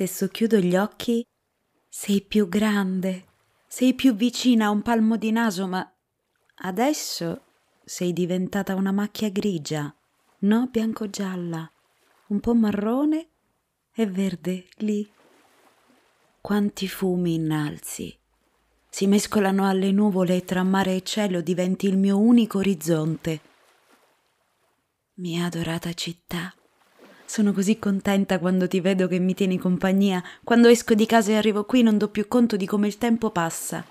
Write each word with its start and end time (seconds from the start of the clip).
Se 0.00 0.06
socchiudo 0.06 0.56
gli 0.56 0.76
occhi, 0.76 1.22
sei 1.86 2.22
più 2.22 2.48
grande, 2.48 3.26
sei 3.66 3.92
più 3.92 4.14
vicina 4.14 4.64
a 4.64 4.70
un 4.70 4.80
palmo 4.80 5.18
di 5.18 5.30
naso, 5.30 5.66
ma 5.66 5.86
adesso 6.62 7.42
sei 7.84 8.14
diventata 8.14 8.74
una 8.74 8.92
macchia 8.92 9.28
grigia, 9.28 9.94
no 10.38 10.68
bianco-gialla, 10.68 11.70
un 12.28 12.40
po' 12.40 12.54
marrone 12.54 13.28
e 13.92 14.06
verde 14.06 14.68
lì. 14.76 15.06
Quanti 16.40 16.88
fumi 16.88 17.34
innalzi 17.34 18.16
si 18.88 19.06
mescolano 19.06 19.68
alle 19.68 19.92
nuvole 19.92 20.36
e 20.36 20.44
tra 20.46 20.62
mare 20.62 20.94
e 20.94 21.02
cielo 21.02 21.42
diventi 21.42 21.86
il 21.86 21.98
mio 21.98 22.18
unico 22.18 22.56
orizzonte. 22.56 23.40
Mia 25.16 25.44
adorata 25.44 25.92
città. 25.92 26.54
Sono 27.30 27.52
così 27.52 27.78
contenta 27.78 28.40
quando 28.40 28.66
ti 28.66 28.80
vedo 28.80 29.06
che 29.06 29.20
mi 29.20 29.34
tieni 29.34 29.56
compagnia. 29.56 30.20
Quando 30.42 30.66
esco 30.66 30.94
di 30.94 31.06
casa 31.06 31.30
e 31.30 31.36
arrivo 31.36 31.64
qui 31.64 31.80
non 31.84 31.96
do 31.96 32.08
più 32.08 32.26
conto 32.26 32.56
di 32.56 32.66
come 32.66 32.88
il 32.88 32.98
tempo 32.98 33.30
passa. 33.30 33.86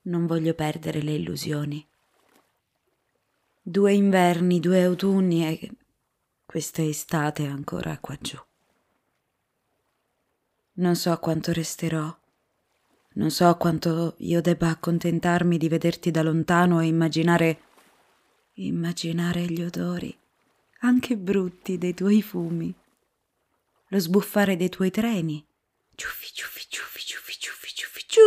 Non 0.00 0.26
voglio 0.26 0.52
perdere 0.54 1.00
le 1.00 1.12
illusioni. 1.12 1.86
Due 3.62 3.92
inverni, 3.92 4.58
due 4.58 4.82
autunni 4.82 5.46
e 5.46 5.70
questa 6.44 6.82
estate 6.82 7.46
ancora 7.46 7.98
qua 8.00 8.18
giù. 8.20 8.36
Non 10.72 10.96
so 10.96 11.16
quanto 11.20 11.52
resterò 11.52 12.12
non 13.12 13.30
so 13.30 13.56
quanto 13.58 14.16
io 14.18 14.40
debba 14.40 14.70
accontentarmi 14.70 15.56
di 15.56 15.68
vederti 15.68 16.10
da 16.10 16.24
lontano 16.24 16.80
e 16.80 16.86
immaginare. 16.86 17.58
immaginare 18.54 19.42
gli 19.42 19.62
odori, 19.62 20.18
anche 20.84 21.16
brutti, 21.16 21.78
dei 21.78 21.94
tuoi 21.94 22.20
fumi. 22.20 22.72
Lo 23.88 23.98
sbuffare 23.98 24.56
dei 24.56 24.68
tuoi 24.68 24.90
treni. 24.90 25.44
Ciuffi, 25.94 26.30
ciuffi, 26.32 26.66
ciuffi, 26.68 27.00
ciuffi, 27.00 27.38
ciuffi, 27.38 27.74
ciuffi, 27.74 28.04
ciu. 28.06 28.20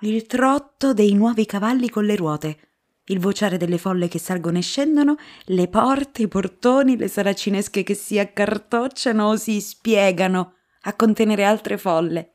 Il 0.00 0.26
trotto 0.26 0.94
dei 0.94 1.12
nuovi 1.14 1.44
cavalli 1.44 1.90
con 1.90 2.04
le 2.04 2.16
ruote. 2.16 2.60
Il 3.08 3.20
vociare 3.20 3.58
delle 3.58 3.78
folle 3.78 4.08
che 4.08 4.18
salgono 4.18 4.58
e 4.58 4.62
scendono, 4.62 5.16
le 5.44 5.68
porte, 5.68 6.22
i 6.22 6.28
portoni, 6.28 6.96
le 6.96 7.08
saracinesche 7.08 7.82
che 7.82 7.94
si 7.94 8.18
accartocciano 8.18 9.26
o 9.26 9.36
si 9.36 9.60
spiegano 9.60 10.54
a 10.82 10.94
contenere 10.94 11.44
altre 11.44 11.76
folle. 11.76 12.34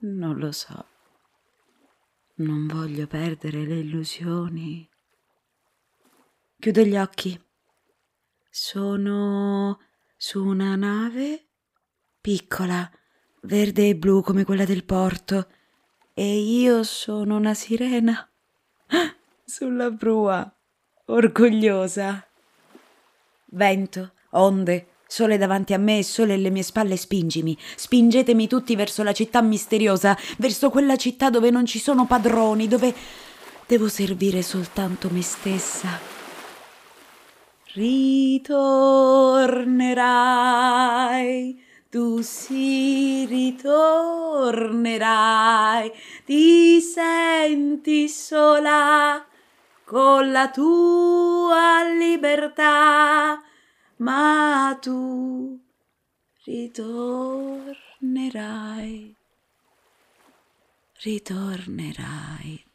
Non 0.00 0.36
lo 0.36 0.50
so. 0.50 0.84
Non 2.36 2.66
voglio 2.66 3.06
perdere 3.06 3.64
le 3.64 3.78
illusioni. 3.78 4.88
Chiudo 6.68 6.82
gli 6.82 6.98
occhi. 6.98 7.40
Sono 8.50 9.80
su 10.18 10.44
una 10.44 10.76
nave 10.76 11.46
piccola, 12.20 12.86
verde 13.44 13.88
e 13.88 13.96
blu 13.96 14.20
come 14.20 14.44
quella 14.44 14.66
del 14.66 14.84
porto, 14.84 15.48
e 16.12 16.36
io 16.36 16.82
sono 16.82 17.36
una 17.36 17.54
sirena 17.54 18.30
sulla 19.46 19.90
prua, 19.92 20.54
orgogliosa. 21.06 22.22
Vento, 23.46 24.12
onde, 24.32 24.88
Sole 25.06 25.38
davanti 25.38 25.72
a 25.72 25.78
me 25.78 25.96
e 25.96 26.04
sole 26.04 26.34
alle 26.34 26.50
mie 26.50 26.62
spalle 26.62 26.98
spingimi. 26.98 27.56
Spingetemi 27.76 28.46
tutti 28.46 28.76
verso 28.76 29.02
la 29.02 29.14
città 29.14 29.40
misteriosa, 29.40 30.14
verso 30.36 30.68
quella 30.68 30.96
città 30.96 31.30
dove 31.30 31.48
non 31.48 31.64
ci 31.64 31.78
sono 31.78 32.06
padroni, 32.06 32.68
dove 32.68 32.94
devo 33.66 33.88
servire 33.88 34.42
soltanto 34.42 35.08
me 35.08 35.22
stessa. 35.22 36.17
Ritornerai, 37.78 38.42
tu 41.88 42.20
sì 42.22 43.24
ritornerai, 43.24 43.92
ti 46.24 46.80
senti 46.80 48.08
sola 48.08 49.24
con 49.84 50.32
la 50.32 50.50
tua 50.50 51.84
libertà 51.96 53.40
ma 53.98 54.76
tu 54.80 55.56
ritornerai, 56.44 57.76
ritornerai 61.02 62.67